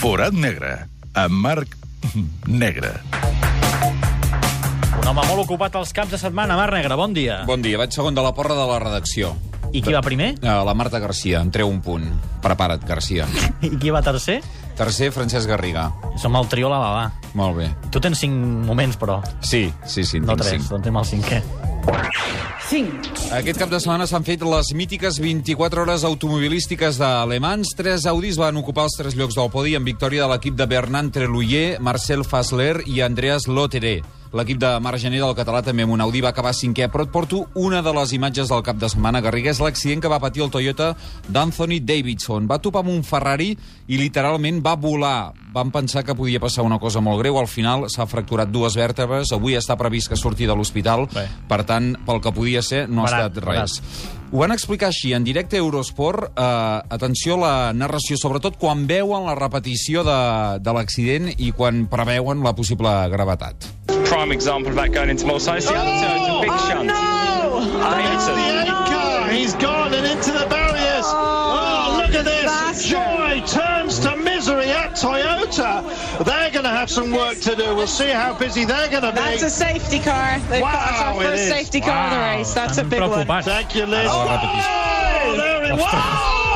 Forat 0.00 0.32
negre, 0.32 0.86
amb 1.18 1.34
Marc 1.44 1.76
Negre. 2.48 2.92
Un 5.00 5.08
home 5.10 5.24
molt 5.26 5.42
ocupat 5.44 5.76
als 5.80 5.92
caps 5.96 6.14
de 6.14 6.20
setmana. 6.20 6.56
Mar 6.58 6.70
Negre, 6.72 6.96
bon 6.98 7.12
dia. 7.16 7.42
Bon 7.48 7.60
dia, 7.64 7.78
vaig 7.80 7.92
segon 7.94 8.16
de 8.16 8.24
la 8.24 8.32
porra 8.36 8.56
de 8.56 8.66
la 8.68 8.78
redacció. 8.82 9.34
I 9.70 9.82
qui 9.84 9.92
va 9.94 10.00
primer? 10.02 10.32
Eh, 10.42 10.50
La 10.66 10.74
Marta 10.74 10.98
Garcia, 10.98 11.40
en 11.44 11.50
treu 11.54 11.68
un 11.70 11.78
punt. 11.84 12.06
Prepara't, 12.42 12.82
Garcia. 12.88 13.28
I 13.66 13.70
qui 13.78 13.92
va 13.94 14.02
tercer? 14.02 14.40
Tercer, 14.80 15.10
Francesc 15.12 15.46
Garriga. 15.50 15.90
Som 16.18 16.34
el 16.40 16.48
trio 16.50 16.70
la 16.72 16.80
la 16.80 16.90
la. 16.96 17.04
Molt 17.38 17.58
bé. 17.60 17.68
Tu 17.92 18.00
tens 18.02 18.18
cinc 18.18 18.34
moments, 18.66 18.96
però. 18.98 19.20
Sí, 19.44 19.68
sí, 19.84 20.02
sí, 20.08 20.18
en 20.18 20.26
No 20.26 20.34
tinc 20.34 20.46
tres, 20.46 20.56
cinc. 20.56 20.70
doncs 20.72 20.86
anem 20.88 20.96
al 21.02 21.06
cinquè. 21.06 21.42
Aquest 23.30 23.58
cap 23.58 23.70
de 23.70 23.78
setmana 23.82 24.06
s'han 24.10 24.26
fet 24.26 24.42
les 24.46 24.72
mítiques 24.74 25.18
24 25.22 25.84
hores 25.84 26.04
automobilístiques 26.06 27.00
d'Alemans. 27.00 27.74
Tres 27.78 28.06
Audis 28.10 28.38
van 28.38 28.58
ocupar 28.60 28.88
els 28.88 28.98
tres 28.98 29.18
llocs 29.18 29.38
del 29.38 29.50
podi 29.54 29.76
en 29.78 29.86
victòria 29.86 30.26
de 30.26 30.34
l'equip 30.34 30.58
de 30.58 30.66
Bernard 30.70 31.14
Treluyer, 31.14 31.80
Marcel 31.80 32.26
Fassler 32.26 32.80
i 32.86 33.02
Andreas 33.06 33.48
Lotteré. 33.48 34.00
L'equip 34.30 34.60
de 34.62 34.68
Marc 34.78 35.00
Gené 35.02 35.18
del 35.18 35.34
català 35.34 35.58
també 35.66 35.82
amb 35.82 35.96
un 35.96 36.02
Audi 36.04 36.20
va 36.22 36.30
acabar 36.30 36.52
cinquè, 36.54 36.86
però 36.92 37.02
et 37.02 37.10
porto 37.10 37.40
una 37.58 37.80
de 37.82 37.90
les 37.96 38.12
imatges 38.14 38.50
del 38.52 38.62
cap 38.62 38.78
de 38.78 38.86
setmana. 38.92 39.22
Garriga 39.24 39.50
és 39.50 39.58
l'accident 39.58 40.02
que 40.04 40.12
va 40.12 40.20
patir 40.22 40.44
el 40.44 40.52
Toyota 40.54 40.92
d'Anthony 41.26 41.80
Davidson. 41.82 42.46
Va 42.46 42.60
topar 42.62 42.84
amb 42.84 42.92
un 42.92 43.02
Ferrari 43.02 43.50
i 43.90 43.98
literalment 43.98 44.62
va 44.62 44.76
volar. 44.78 45.32
Van 45.50 45.72
pensar 45.74 46.04
que 46.06 46.14
podia 46.14 46.38
passar 46.38 46.62
una 46.62 46.78
cosa 46.78 47.02
molt 47.02 47.18
greu. 47.24 47.40
Al 47.40 47.50
final 47.50 47.88
s'ha 47.90 48.06
fracturat 48.06 48.52
dues 48.54 48.78
vèrtebres. 48.78 49.34
Avui 49.34 49.58
està 49.58 49.74
previst 49.80 50.12
que 50.12 50.20
surti 50.20 50.46
de 50.46 50.54
l'hospital. 50.54 51.08
Per 51.50 51.60
tant, 51.66 51.96
pel 52.06 52.22
que 52.22 52.34
podia 52.36 52.62
ser, 52.62 52.84
no 52.86 53.02
Barat, 53.08 53.26
ha 53.26 53.32
estat 53.32 53.44
res. 53.48 53.80
Ho 54.30 54.44
van 54.44 54.54
explicar 54.54 54.92
així, 54.92 55.10
en 55.10 55.26
directe 55.26 55.58
a 55.58 55.64
Eurosport. 55.64 56.30
Eh, 56.38 56.94
atenció 56.94 57.34
a 57.34 57.42
la 57.42 57.54
narració, 57.74 58.14
sobretot 58.14 58.60
quan 58.62 58.86
veuen 58.86 59.26
la 59.26 59.34
repetició 59.34 60.06
de, 60.06 60.20
de 60.62 60.76
l'accident 60.76 61.32
i 61.34 61.50
quan 61.50 61.88
preveuen 61.90 62.46
la 62.46 62.54
possible 62.54 62.94
gravetat. 63.10 63.66
Prime 64.10 64.32
example 64.32 64.70
of 64.70 64.74
that 64.74 64.90
going 64.90 65.08
into 65.08 65.24
Moss. 65.24 65.46
Oh, 65.46 65.52
oh, 65.52 65.54
I 65.54 65.58
see 65.60 65.72
other 65.72 65.86
turns 66.02 66.26
and 66.26 66.40
big 66.42 66.50
shunt. 66.66 66.88
Davidson. 67.94 68.34
the 68.34 68.62
eight 68.62 68.78
car. 68.90 69.28
He's 69.30 69.54
gone 69.54 69.94
and 69.94 70.04
into 70.04 70.32
the 70.32 70.46
barriers. 70.50 71.06
Oh, 71.06 71.94
oh 71.94 72.02
look 72.02 72.14
at 72.16 72.24
this. 72.24 72.84
Joy 72.86 73.40
turns 73.46 74.00
to 74.00 74.16
misery 74.16 74.68
at 74.70 74.96
Toyota. 74.96 75.86
They're 76.24 76.50
going 76.50 76.64
to 76.64 76.70
have 76.70 76.90
some 76.90 77.12
work 77.12 77.38
to 77.38 77.54
do. 77.54 77.76
We'll 77.76 77.86
see 77.86 78.08
how 78.08 78.36
busy 78.36 78.64
they're 78.64 78.90
going 78.90 79.04
to 79.04 79.12
be. 79.12 79.20
That's 79.20 79.42
a 79.44 79.50
safety 79.50 80.00
car. 80.00 80.40
They've 80.50 80.60
got 80.60 81.14
our 81.14 81.22
first 81.22 81.48
safety 81.48 81.80
car 81.80 82.06
of 82.06 82.10
the 82.10 82.18
race. 82.18 82.52
That's 82.52 82.78
a 82.78 82.84
big 82.84 83.00
one. 83.02 83.10
preocupats. 83.10 83.44
Thank 83.44 83.76
you, 83.76 83.86
Liz. 83.86 84.08
Oh, 84.10 84.26
repetition. 84.26 84.72
Oh, 85.22 85.36
there 85.36 85.64
it 85.66 85.72
was. 85.72 86.49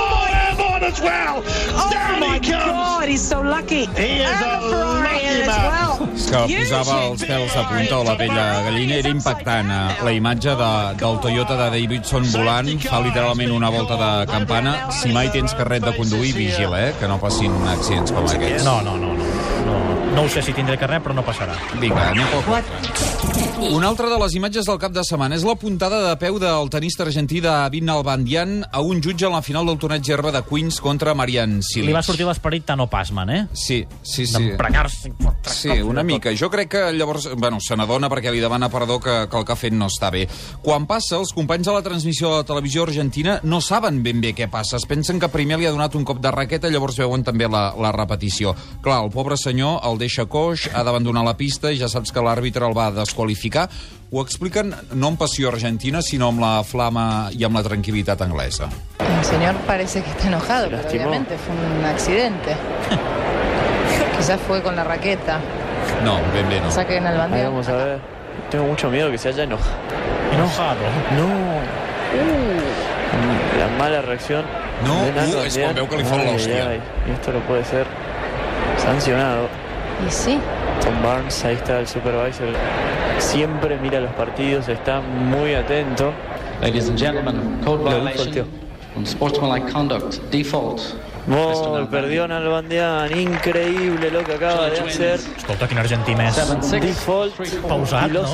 Oh, 0.94 0.96
as 0.96 1.00
well. 1.02 1.42
Oh 1.74 1.90
Down 1.90 2.20
my 2.20 2.34
he 2.38 2.50
comes. 2.50 2.64
God, 2.64 3.08
he's 3.08 3.22
so 3.22 3.40
lucky. 3.40 3.86
He 3.86 4.22
is 4.22 4.40
a 4.40 4.60
lucky 4.62 5.46
man. 5.46 5.70
well. 5.70 6.08
És 6.14 6.26
que 6.30 6.40
posava 6.46 6.96
els 7.08 7.22
pèls 7.26 7.52
de 7.54 7.62
punta 7.68 7.98
o 7.98 8.04
la 8.06 8.14
pell 8.18 8.30
de 8.30 8.44
gallina. 8.66 8.98
Era 9.00 9.10
impactant 9.10 9.70
eh, 9.70 10.04
la 10.06 10.12
imatge 10.14 10.54
de, 10.60 10.70
del 11.00 11.18
Toyota 11.24 11.56
de 11.58 11.68
Davidson 11.74 12.26
volant. 12.32 12.70
Fa 12.84 13.00
literalment 13.04 13.52
una 13.54 13.70
volta 13.74 13.98
de 14.00 14.10
campana. 14.30 14.76
Si 14.94 15.12
mai 15.14 15.30
tens 15.34 15.54
carret 15.58 15.84
de 15.84 15.94
conduir, 15.98 16.34
vigila, 16.38 16.80
eh, 16.88 16.94
que 17.00 17.10
no 17.10 17.18
passin 17.22 17.54
accidents 17.74 18.14
com 18.14 18.26
aquests. 18.30 18.64
No, 18.66 18.80
no, 18.86 18.96
no. 19.00 19.13
No. 20.14 20.24
Ho 20.24 20.28
sé 20.32 20.42
si 20.42 20.54
tindré 20.56 20.78
carrer, 20.80 21.02
però 21.04 21.14
no 21.16 21.24
passarà. 21.26 21.56
Vinga, 21.80 22.10
anem 22.12 22.30
pel 22.32 22.44
4. 22.48 23.14
Una 23.74 23.88
altra 23.88 24.08
de 24.10 24.18
les 24.20 24.34
imatges 24.36 24.66
del 24.68 24.78
cap 24.82 24.92
de 24.92 25.02
setmana 25.06 25.36
és 25.38 25.44
la 25.46 25.54
puntada 25.58 26.00
de 26.04 26.12
peu 26.20 26.36
del 26.42 26.68
tenista 26.70 27.04
argentí 27.06 27.40
David 27.42 27.86
Nalbandian 27.86 28.58
a 28.70 28.82
un 28.84 29.00
jutge 29.02 29.26
en 29.26 29.32
la 29.32 29.42
final 29.42 29.66
del 29.66 29.78
torneig 29.80 30.10
herba 30.10 30.32
de 30.34 30.42
Queens 30.44 30.80
contra 30.84 31.14
Marian 31.16 31.60
Cilic. 31.64 31.88
Li 31.88 31.96
va 31.96 32.02
sortir 32.04 32.26
l'esperit 32.28 32.66
tan 32.68 32.82
Pasman, 32.90 33.30
eh? 33.30 33.40
Sí, 33.54 33.80
sí, 34.02 34.26
sí. 34.26 34.34
D'emprenyar-se. 34.34 35.14
Sí, 35.48 35.70
una 35.80 36.02
de 36.02 36.12
mica. 36.12 36.34
Jo 36.36 36.50
crec 36.50 36.68
que 36.74 36.82
llavors, 36.92 37.30
bueno, 37.36 37.60
se 37.60 37.76
n'adona 37.76 38.10
perquè 38.12 38.32
li 38.34 38.42
demana 38.42 38.68
perdó 38.68 38.98
que, 39.00 39.14
que 39.30 39.38
el 39.38 39.46
que 39.46 39.54
ha 39.54 39.58
fet 39.58 39.72
no 39.72 39.88
està 39.88 40.10
bé. 40.12 40.26
Quan 40.62 40.84
passa, 40.90 41.16
els 41.16 41.32
companys 41.34 41.70
de 41.70 41.74
la 41.74 41.82
transmissió 41.82 42.30
de 42.30 42.42
la 42.42 42.48
televisió 42.48 42.84
argentina 42.84 43.38
no 43.42 43.62
saben 43.64 44.02
ben 44.04 44.20
bé 44.20 44.34
què 44.36 44.50
passa. 44.52 44.76
Es 44.76 44.86
pensen 44.86 45.18
que 45.22 45.32
primer 45.32 45.58
li 45.58 45.66
ha 45.66 45.72
donat 45.74 45.96
un 45.96 46.04
cop 46.04 46.20
de 46.20 46.34
raqueta, 46.34 46.70
llavors 46.70 47.00
veuen 47.00 47.24
també 47.24 47.48
la, 47.48 47.70
la 47.80 47.94
repetició. 47.96 48.54
Clar, 48.84 49.00
el 49.06 49.12
pobre 49.14 49.38
senyor 49.40 49.80
el 49.88 49.98
deixa 50.04 50.26
coix, 50.30 50.68
ha 50.72 50.84
d'abandonar 50.86 51.24
la 51.26 51.34
pista 51.40 51.72
i 51.72 51.80
ja 51.80 51.88
saps 51.90 52.12
que 52.14 52.22
l'àrbitre 52.22 52.68
el 52.68 52.76
va 52.76 52.90
desqualificar. 52.94 53.66
Ho 54.14 54.22
expliquen 54.22 54.70
no 54.94 55.08
amb 55.10 55.18
passió 55.18 55.48
argentina, 55.50 56.02
sinó 56.04 56.28
amb 56.30 56.44
la 56.44 56.52
flama 56.62 57.06
i 57.34 57.42
amb 57.48 57.58
la 57.58 57.64
tranquil·litat 57.66 58.20
anglesa. 58.22 58.68
El 59.00 59.24
señor 59.24 59.56
parece 59.66 60.02
que 60.02 60.10
está 60.10 60.28
enojado, 60.28 60.68
pero 60.70 60.86
obviamente 60.86 61.36
fue 61.38 61.54
un 61.56 61.84
accidente. 61.84 62.54
Quizás 64.16 64.40
fue 64.46 64.62
con 64.62 64.76
la 64.76 64.84
raqueta. 64.84 65.40
No, 66.04 66.20
ben 66.32 66.48
bé 66.48 66.60
no. 66.60 66.70
Saquen 66.70 67.06
al 67.06 67.18
bandido. 67.18 67.50
vamos 67.50 67.68
a 67.68 67.72
ver. 67.74 67.98
Tengo 68.50 68.66
mucho 68.66 68.88
miedo 68.90 69.10
que 69.10 69.18
se 69.18 69.30
haya 69.30 69.42
enojado. 69.44 69.74
Enojado. 70.32 70.80
No. 71.16 71.28
La 73.58 73.68
mala 73.78 74.02
reacción. 74.02 74.44
No, 74.84 75.02
uh, 75.02 75.44
es 75.46 75.56
quan 75.56 75.74
veu 75.74 75.86
que 75.88 75.98
li 76.00 76.04
fot 76.04 76.18
Ay, 76.18 76.26
l'hòstia. 76.26 76.68
ay, 76.68 76.80
Y 77.08 77.12
esto 77.12 77.32
lo 77.32 77.40
puede 77.46 77.64
ser 77.64 77.86
sancionado. 78.78 79.48
Y 80.06 80.10
sí, 80.10 80.38
Tom 80.82 81.02
Barnes, 81.02 81.44
ahí 81.44 81.54
está 81.54 81.80
el 81.80 81.86
supervisor. 81.86 82.48
Siempre 83.18 83.78
mira 83.78 84.00
los 84.00 84.12
partidos, 84.12 84.68
está 84.68 85.00
muy 85.00 85.54
atento. 85.54 86.12
Ladies 86.60 86.88
and 86.88 86.98
gentlemen, 86.98 87.60
code 87.64 87.84
violation 87.84 88.30
tío. 88.30 88.44
unsportsmanlike 88.96 89.72
conduct, 89.72 90.14
default. 90.30 90.80
Gol, 91.26 91.88
perdió 91.88 92.28
Nalbandian. 92.28 93.18
Increíble 93.18 94.10
lo 94.10 94.22
que 94.24 94.34
acaba 94.34 94.68
de 94.68 94.80
hacer. 94.80 95.20
Escolta, 95.36 95.66
quin 95.66 95.78
argentí 95.78 96.14
més. 96.14 96.36
7-6. 96.36 96.80
Default. 96.84 97.40
Pausat, 97.66 98.10
y 98.10 98.12
lo 98.12 98.22
no? 98.22 98.28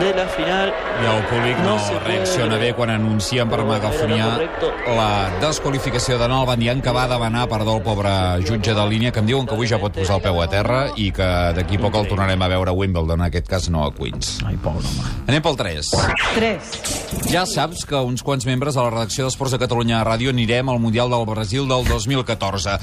De 0.00 0.14
la 0.14 0.26
final. 0.28 0.72
I 1.02 1.06
el 1.06 1.22
públic 1.30 1.58
no, 1.62 1.74
No 1.74 2.00
reacciona 2.04 2.56
bé 2.58 2.72
quan 2.74 2.90
anuncien 2.90 3.48
per 3.50 3.60
megafonia 3.66 4.26
la 4.94 5.08
desqualificació 5.42 6.18
de 6.18 6.28
Nalbandian 6.30 6.82
que 6.82 6.92
va 6.94 7.06
demanar 7.10 7.46
perdó 7.50 7.76
al 7.78 7.82
pobre 7.82 8.12
jutge 8.46 8.74
de 8.74 8.86
línia 8.90 9.12
que 9.12 9.22
em 9.22 9.30
diuen 9.30 9.46
que 9.46 9.54
avui 9.56 9.68
ja 9.70 9.78
pot 9.82 9.94
posar 9.94 10.18
el 10.18 10.24
peu 10.24 10.40
a 10.42 10.48
terra 10.50 10.84
i 10.96 11.10
que 11.14 11.28
d'aquí 11.56 11.78
a 11.78 11.84
poc 11.84 11.98
el 12.00 12.08
tornarem 12.10 12.42
a 12.42 12.50
veure 12.50 12.70
a 12.70 12.76
Wimbledon, 12.76 13.20
en 13.20 13.26
aquest 13.28 13.48
cas 13.50 13.68
no 13.70 13.84
a 13.86 13.90
Queens. 13.94 14.38
Ai, 14.46 14.56
pobre 14.62 14.86
home. 14.86 15.10
Anem 15.26 15.42
pel 15.44 15.58
3. 15.58 15.90
3. 16.36 16.72
Ja 17.30 17.44
saps 17.48 17.84
que 17.88 17.98
uns 17.98 18.22
quants 18.26 18.46
membres 18.46 18.74
de 18.74 18.82
la 18.82 18.90
redacció 18.90 19.28
d'Esports 19.28 19.54
de 19.54 19.62
Catalunya 19.62 20.04
Ràdio 20.06 20.34
anirem 20.34 20.70
al 20.70 20.82
Mundial 20.82 21.10
del 21.10 21.26
Brasil 21.26 21.68
del 21.70 21.86
2014. 21.88 22.78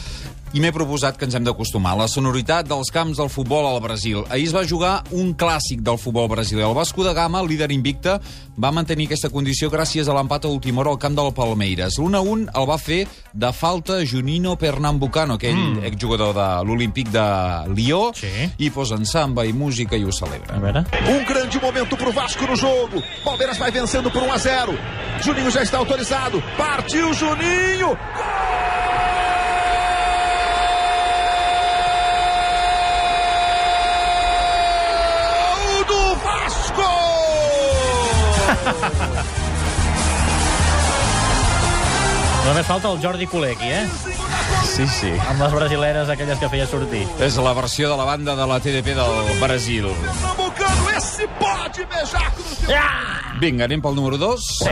I 0.51 0.59
m'he 0.59 0.73
proposat 0.75 1.15
que 1.15 1.23
ens 1.23 1.35
hem 1.37 1.45
d'acostumar 1.47 1.93
a 1.95 2.01
la 2.01 2.05
sonoritat 2.11 2.67
dels 2.67 2.89
camps 2.91 3.21
del 3.21 3.29
futbol 3.31 3.63
al 3.69 3.77
Brasil. 3.79 4.17
Ahir 4.27 4.49
es 4.49 4.55
va 4.55 4.65
jugar 4.67 4.97
un 5.15 5.29
clàssic 5.31 5.79
del 5.79 5.95
futbol 5.95 6.27
brasiler. 6.27 6.65
El 6.67 6.75
Vasco 6.75 7.05
da 7.07 7.13
Gama, 7.15 7.39
el 7.39 7.47
líder 7.47 7.69
invicte, 7.71 8.17
va 8.59 8.71
mantenir 8.75 9.05
aquesta 9.07 9.29
condició 9.31 9.69
gràcies 9.71 10.09
a 10.11 10.17
l'empat 10.17 10.43
a 10.43 10.51
última 10.51 10.83
hora 10.83 10.91
al 10.91 10.99
camp 10.99 11.15
del 11.15 11.31
Palmeiras. 11.37 11.95
L'1 11.95 12.19
a 12.19 12.21
1 12.33 12.51
el 12.59 12.67
va 12.67 12.77
fer 12.83 13.05
de 13.31 13.53
falta 13.55 14.01
Junino 14.03 14.57
Pernambucano, 14.59 15.39
aquell 15.39 15.55
mm. 15.55 15.85
exjugador 15.87 16.35
de 16.35 16.49
l'Olímpic 16.67 17.15
de 17.15 17.25
Lió, 17.71 18.01
Sí. 18.19 18.51
i 18.59 18.69
posen 18.75 19.07
samba 19.07 19.47
i 19.47 19.55
música 19.55 19.95
i 19.95 20.03
ho 20.03 20.11
celebra. 20.11 20.57
A 20.57 20.59
veure... 20.59 20.83
Um 21.15 21.23
grande 21.31 21.63
momento 21.63 21.95
pro 21.95 22.11
Vasco 22.11 22.45
no 22.45 22.59
jogo. 22.59 22.99
Palmeiras 23.23 23.57
vai 23.57 23.71
vencendo 23.71 24.11
por 24.11 24.23
1 24.23 24.33
a 24.33 24.37
0. 24.37 24.77
Juninho 25.23 25.49
já 25.49 25.63
está 25.63 25.77
autorizado. 25.77 26.43
Partiu 26.57 27.13
Juninho. 27.13 27.95
Gol 27.95 28.40
Només 42.45 42.65
falta 42.65 42.89
el 42.89 42.97
Jordi 43.03 43.27
Colegui, 43.29 43.69
eh? 43.69 43.85
Sí, 44.65 44.87
sí. 44.89 45.11
Amb 45.29 45.43
les 45.43 45.53
brasileres 45.53 46.09
aquelles 46.09 46.39
que 46.41 46.49
feia 46.49 46.65
sortir. 46.67 47.03
És 47.21 47.37
la 47.37 47.53
versió 47.57 47.89
de 47.91 47.97
la 47.99 48.07
banda 48.07 48.35
de 48.35 48.47
la 48.49 48.57
TDP 48.59 48.95
del 48.97 49.39
Brasil. 49.39 49.85
Esse 51.01 51.27
pode 51.39 51.83
beijar 51.89 52.31
cruz. 52.35 52.59
Vinga, 53.41 53.65
anem 53.65 53.81
pel 53.81 53.95
número 53.97 54.19
2. 54.21 54.37
Sí. 54.37 54.67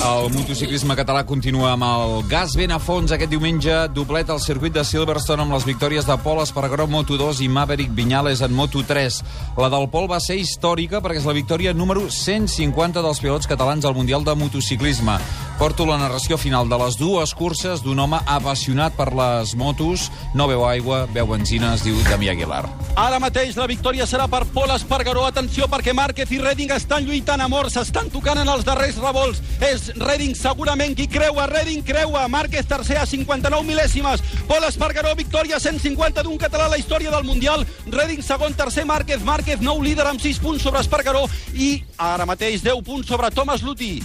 El 0.00 0.30
motociclisme 0.32 0.94
català 0.96 1.26
continua 1.28 1.74
amb 1.74 1.84
el 1.84 2.22
gas 2.30 2.54
ben 2.56 2.72
a 2.72 2.78
fons 2.80 3.12
aquest 3.12 3.28
diumenge. 3.28 3.74
Doblet 3.92 4.32
al 4.32 4.40
circuit 4.40 4.72
de 4.72 4.80
Silverstone 4.80 5.44
amb 5.44 5.52
les 5.52 5.66
victòries 5.68 6.08
de 6.08 6.16
Pol 6.24 6.40
Espargaró 6.40 6.88
en 6.88 6.94
Moto2 6.94 7.42
i 7.44 7.50
Maverick 7.52 7.92
Viñales 7.92 8.40
en 8.40 8.56
Moto3. 8.56 9.20
La 9.60 9.68
del 9.68 9.90
Pol 9.92 10.08
va 10.08 10.22
ser 10.24 10.38
històrica 10.40 11.02
perquè 11.04 11.20
és 11.20 11.28
la 11.28 11.36
victòria 11.36 11.76
número 11.76 12.08
150 12.08 13.04
dels 13.04 13.20
pilots 13.20 13.50
catalans 13.50 13.84
al 13.84 13.98
Mundial 13.98 14.24
de 14.24 14.38
Motociclisme. 14.40 15.20
Porto 15.62 15.84
la 15.86 15.94
narració 15.94 16.34
final 16.42 16.66
de 16.66 16.74
les 16.80 16.96
dues 16.98 17.30
curses 17.38 17.84
d'un 17.84 18.00
home 18.02 18.18
apassionat 18.26 18.96
per 18.98 19.12
les 19.14 19.52
motos. 19.54 20.08
No 20.34 20.48
veu 20.50 20.64
aigua, 20.66 21.04
veu 21.14 21.28
benzina, 21.30 21.68
es 21.76 21.84
diu 21.86 22.00
Damià 22.08 22.32
Aguilar. 22.32 22.64
Ara 22.98 23.20
mateix 23.22 23.54
la 23.54 23.68
victòria 23.70 24.02
serà 24.10 24.24
per 24.26 24.40
Pol 24.50 24.72
Espargaró. 24.74 25.22
Atenció, 25.28 25.68
perquè 25.70 25.92
Márquez 25.94 26.32
i 26.34 26.40
Redding 26.42 26.72
estan 26.74 27.06
lluitant 27.06 27.44
a 27.44 27.46
mort, 27.46 27.70
s'estan 27.70 28.10
tocant 28.10 28.40
en 28.42 28.50
els 28.50 28.66
darrers 28.66 28.98
revolts. 28.98 29.38
És 29.62 29.92
Redding 30.02 30.34
segurament 30.34 30.96
qui 30.98 31.06
creua, 31.06 31.44
Redding 31.46 31.86
creua. 31.86 32.24
Márquez 32.26 32.66
tercer 32.66 32.98
a 32.98 33.06
59 33.06 33.62
mil·lèsimes. 33.68 34.24
Pol 34.48 34.66
Espargaró, 34.66 35.12
victòria 35.14 35.60
150 35.62 36.24
d'un 36.26 36.40
català 36.42 36.66
a 36.66 36.72
la 36.72 36.80
història 36.82 37.12
del 37.14 37.28
Mundial. 37.28 37.62
Redding 37.86 38.26
segon, 38.26 38.58
tercer 38.58 38.82
Márquez. 38.90 39.22
Márquez 39.22 39.62
nou 39.62 39.78
líder 39.78 40.08
amb 40.10 40.26
6 40.26 40.42
punts 40.42 40.66
sobre 40.66 40.82
Espargaró 40.82 41.22
i 41.54 41.76
ara 42.02 42.26
mateix 42.26 42.66
10 42.66 42.82
punts 42.82 43.14
sobre 43.14 43.30
Thomas 43.30 43.62
Luthi. 43.62 44.00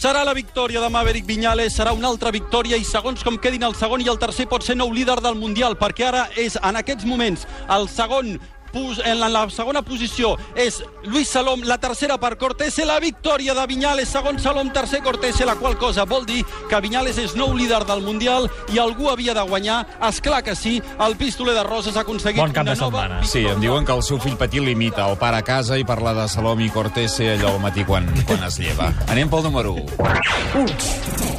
Serà 0.00 0.22
la 0.24 0.32
victòria 0.32 0.80
de 0.80 0.88
Maverick 0.88 1.26
Viñales, 1.28 1.74
serà 1.76 1.90
una 1.92 2.08
altra 2.08 2.30
victòria 2.32 2.78
i 2.80 2.86
segons 2.88 3.20
com 3.20 3.34
quedin 3.36 3.66
el 3.66 3.74
segon 3.76 4.00
i 4.00 4.08
el 4.08 4.16
tercer 4.16 4.46
pot 4.48 4.64
ser 4.64 4.78
nou 4.78 4.94
líder 4.96 5.18
del 5.20 5.36
Mundial, 5.36 5.76
perquè 5.76 6.06
ara 6.08 6.22
és 6.40 6.56
en 6.56 6.78
aquests 6.80 7.04
moments 7.04 7.44
el 7.76 7.84
segon 7.92 8.38
en 8.74 9.18
la, 9.20 9.28
la 9.28 9.48
segona 9.50 9.82
posició 9.82 10.36
és 10.54 10.80
Luis 11.04 11.28
Salom, 11.28 11.62
la 11.64 11.78
tercera 11.80 12.18
per 12.20 12.36
Cortese, 12.38 12.84
la 12.86 12.98
victòria 13.00 13.54
de 13.54 13.66
Viñales, 13.66 14.08
segon 14.08 14.38
Salom, 14.38 14.70
tercer 14.72 15.02
Cortese, 15.02 15.44
la 15.46 15.56
qual 15.56 15.76
cosa 15.78 16.04
vol 16.04 16.26
dir 16.26 16.44
que 16.68 16.80
Viñales 16.80 17.18
és 17.18 17.34
nou 17.36 17.54
líder 17.56 17.84
del 17.88 18.02
Mundial 18.02 18.48
i 18.72 18.78
algú 18.78 19.10
havia 19.10 19.34
de 19.34 19.42
guanyar. 19.48 19.80
És 20.08 20.20
clar 20.20 20.42
que 20.44 20.54
sí, 20.54 20.80
el 21.00 21.16
pistoler 21.16 21.54
de 21.54 21.64
Roses 21.64 21.96
ha 21.96 22.04
aconseguit 22.04 22.40
Bon 22.42 22.52
cap 22.52 22.64
una 22.66 22.74
de 22.74 22.80
nova 22.80 23.02
setmana. 23.06 23.22
Sí, 23.26 23.44
em 23.46 23.60
diuen 23.60 23.84
que 23.84 23.92
el 23.96 24.02
seu 24.06 24.20
fill 24.20 24.36
petit 24.40 24.62
limita 24.62 25.08
el 25.10 25.16
pare 25.18 25.40
a 25.40 25.42
casa 25.46 25.78
i 25.78 25.84
parla 25.84 26.14
de 26.14 26.28
Salom 26.28 26.60
i 26.60 26.70
Cortese 26.70 27.32
allò 27.34 27.54
al 27.54 27.60
matí 27.60 27.84
quan, 27.84 28.06
quan 28.26 28.44
es 28.46 28.58
lleva. 28.60 28.92
Anem 29.08 29.30
pel 29.30 29.42
número 29.48 29.74
1. 29.74 30.70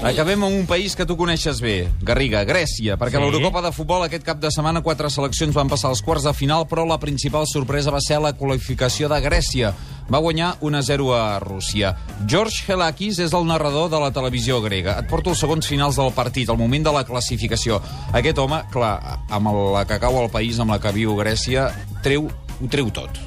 Acabem 0.02 0.42
amb 0.44 0.56
un 0.64 0.66
país 0.66 0.96
que 0.98 1.06
tu 1.06 1.14
coneixes 1.18 1.60
bé, 1.62 1.92
Garriga, 2.02 2.42
Grècia, 2.44 2.98
perquè 2.98 3.20
Sí. 3.20 3.22
l'Eurocopa 3.22 3.62
de 3.62 3.72
futbol 3.72 4.02
aquest 4.04 4.24
cap 4.26 4.40
de 4.42 4.50
setmana 4.50 4.82
quatre 4.82 5.10
seleccions 5.14 5.54
van 5.54 5.70
passar 5.70 5.90
als 5.90 6.02
quarts 6.02 6.24
de 6.24 6.34
final, 6.34 6.66
però 6.68 6.88
la 6.88 6.98
principal 6.98 7.21
sorpresa 7.47 7.91
va 7.91 8.01
ser 8.01 8.21
la 8.21 8.33
qualificació 8.33 9.09
de 9.09 9.21
Grècia. 9.21 9.73
Va 10.11 10.19
guanyar 10.19 10.57
1-0 10.61 11.15
a 11.15 11.39
Rússia. 11.41 11.97
George 12.27 12.65
Helakis 12.69 13.19
és 13.19 13.33
el 13.33 13.47
narrador 13.47 13.91
de 13.91 13.99
la 13.99 14.13
televisió 14.13 14.61
grega. 14.61 14.99
Et 15.01 15.09
porto 15.09 15.31
els 15.31 15.41
segons 15.41 15.67
finals 15.67 15.97
del 15.97 16.13
partit, 16.13 16.49
el 16.49 16.59
moment 16.59 16.85
de 16.85 16.93
la 16.93 17.05
classificació. 17.05 17.81
Aquest 18.13 18.39
home, 18.39 18.63
clar, 18.71 19.21
amb 19.29 19.51
la 19.75 19.85
que 19.85 19.99
cau 19.99 20.17
al 20.21 20.31
país, 20.31 20.61
amb 20.61 20.71
la 20.71 20.79
que 20.79 20.93
viu 20.93 21.17
Grècia, 21.17 21.73
treu, 22.03 22.31
ho 22.61 22.69
treu 22.71 22.91
tot. 22.91 23.19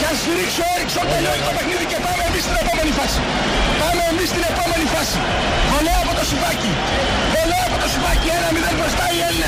Και 0.00 0.06
αν 0.10 0.16
σφυρίξει 0.20 0.60
ο 0.64 0.66
Έριξον 0.74 1.06
τελειώνει 1.10 1.42
το 1.48 1.52
παιχνίδι 1.56 1.86
και 1.92 1.98
πάμε 2.04 2.22
εμείς 2.28 2.42
στην 2.46 2.56
επόμενη 2.62 2.92
φάση. 2.98 3.20
Πάμε 3.82 4.02
εμείς 4.12 4.28
στην 4.32 4.44
επόμενη 4.52 4.86
φάση. 4.94 5.18
Βολέα 5.70 6.00
από 6.04 6.12
το 6.18 6.24
Σιβάκι. 6.30 6.72
Βολέα 7.34 7.64
από 7.68 7.76
το 7.82 7.88
Σιβάκι. 7.92 8.28
Ένα 8.38 8.48
μηδέν 8.54 8.74
μπροστά 8.78 9.04
οι 9.14 9.18
Έλληνες. 9.28 9.39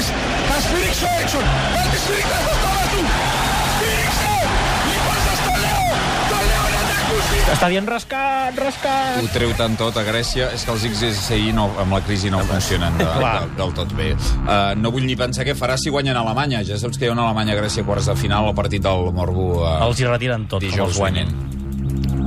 Està 7.63 7.71
dient 7.71 7.85
rascat, 7.87 8.57
rascat. 8.59 9.21
Ho 9.23 9.29
treu 9.31 9.53
tant 9.55 9.77
tot 9.79 9.95
a 9.95 10.01
Grècia, 10.03 10.49
és 10.51 10.65
que 10.67 10.73
els 10.73 10.83
XSI 10.83 11.53
no, 11.55 11.69
amb 11.79 11.95
la 11.95 12.01
crisi 12.03 12.27
no 12.27 12.41
funcionen 12.43 12.97
de, 12.99 13.07
Clar. 13.07 13.31
de, 13.45 13.53
del 13.61 13.71
tot 13.77 13.93
bé. 13.95 14.09
Uh, 14.41 14.73
no 14.75 14.91
vull 14.91 15.07
ni 15.07 15.15
pensar 15.15 15.47
què 15.47 15.55
farà 15.55 15.79
si 15.79 15.87
guanyen 15.95 16.19
a 16.19 16.25
Alemanya. 16.27 16.59
Ja 16.67 16.75
saps 16.81 16.99
que 16.99 17.07
hi 17.07 17.13
ha 17.13 17.15
una 17.15 17.29
Alemanya-Grècia 17.29 17.87
quarts 17.87 18.11
de 18.11 18.19
final 18.19 18.51
al 18.51 18.59
partit 18.59 18.83
del 18.83 19.07
Morbu. 19.15 19.47
Uh, 19.61 19.79
Els 19.87 20.03
hi 20.03 20.11
retiren 20.11 20.43
tot, 20.51 20.59
dijous 20.67 20.89
els 20.91 20.99
guanyen. 20.99 21.31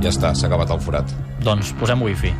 Ja 0.01 0.09
està, 0.09 0.33
s'ha 0.33 0.49
acabat 0.49 0.73
el 0.73 0.81
forat. 0.81 1.13
Doncs 1.45 1.75
posem 1.77 2.01
wifi. 2.09 2.33